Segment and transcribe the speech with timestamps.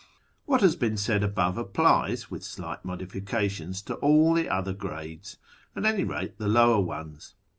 [0.47, 5.37] What has been said above applies, with slight modifica tions, to all the other grades,
[5.75, 7.35] at any rate the lower ones.